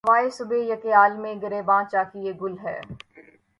[0.03, 2.79] ہوائے صبح یک عالم گریباں چاکی گل ہے